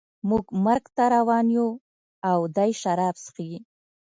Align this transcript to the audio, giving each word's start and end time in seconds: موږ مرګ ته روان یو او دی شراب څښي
موږ 0.29 0.45
مرګ 0.65 0.85
ته 0.95 1.03
روان 1.15 1.45
یو 1.57 1.69
او 2.29 2.39
دی 2.55 2.71
شراب 2.81 3.15
څښي 3.23 3.51